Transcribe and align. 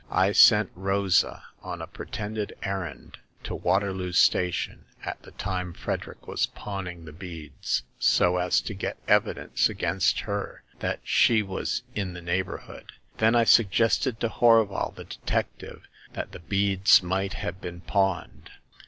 I 0.09 0.31
sent 0.31 0.71
Rosa 0.73 1.43
on 1.61 1.79
a 1.79 1.85
pretended 1.85 2.55
errand 2.63 3.19
to 3.43 3.53
Waterloo 3.53 4.13
Station, 4.13 4.85
at 5.05 5.21
the 5.21 5.29
time 5.29 5.73
Frederick 5.73 6.27
was 6.27 6.47
pawning 6.47 7.05
the 7.05 7.11
beads, 7.11 7.83
so 7.99 8.37
as 8.37 8.61
to 8.61 8.73
get 8.73 8.97
evidence 9.07 9.69
against 9.69 10.21
her 10.21 10.63
that 10.79 11.01
she 11.03 11.43
was 11.43 11.83
in 11.93 12.13
the 12.13 12.21
neighborhood. 12.23 12.93
Then 13.19 13.35
I 13.35 13.43
suggested 13.43 14.19
to 14.21 14.29
Horval 14.29 14.95
the 14.95 15.03
detective, 15.03 15.83
that 16.13 16.31
the 16.31 16.39
beads 16.39 17.03
might 17.03 17.33
have 17.33 17.61
been 17.61 17.81
pawned. 17.81 18.49